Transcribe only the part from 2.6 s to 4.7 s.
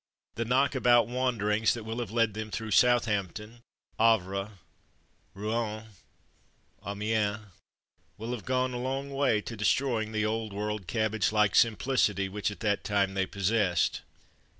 Southampton, Havre,